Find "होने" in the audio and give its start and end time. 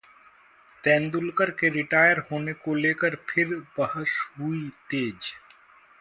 2.31-2.53